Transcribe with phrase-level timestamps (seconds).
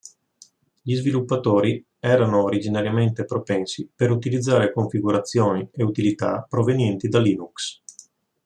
[0.81, 7.81] Gli sviluppatori erano originariamente propensi per utilizzare configurazioni e utilità provenienti da Linux.